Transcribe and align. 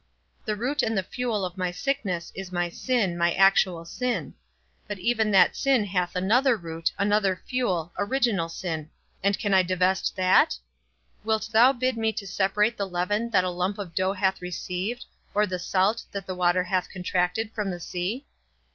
The 0.45 0.55
root 0.55 0.81
and 0.81 0.97
the 0.97 1.03
fuel 1.03 1.45
of 1.45 1.59
my 1.59 1.69
sickness 1.69 2.31
is 2.33 2.51
my 2.51 2.69
sin, 2.69 3.15
my 3.19 3.33
actual 3.35 3.85
sin; 3.85 4.33
but 4.87 4.97
even 4.97 5.29
that 5.29 5.55
sin 5.55 5.85
hath 5.85 6.15
another 6.15 6.57
root, 6.57 6.91
another 6.97 7.39
fuel, 7.45 7.93
original 7.99 8.49
sin; 8.49 8.89
and 9.23 9.37
can 9.37 9.53
I 9.53 9.61
divest 9.61 10.15
that? 10.15 10.57
Wilt 11.23 11.49
thou 11.53 11.71
bid 11.71 11.97
me 11.97 12.11
to 12.13 12.25
separate 12.25 12.77
the 12.77 12.87
leaven 12.89 13.29
that 13.29 13.43
a 13.43 13.51
lump 13.51 13.77
of 13.77 13.93
dough 13.93 14.13
hath 14.13 14.41
received, 14.41 15.05
or 15.35 15.45
the 15.45 15.59
salt, 15.59 16.05
that 16.13 16.25
the 16.25 16.33
water 16.33 16.63
hath 16.63 16.89
contracted, 16.91 17.51
from 17.53 17.69
the 17.69 17.79
sea? 17.79 18.25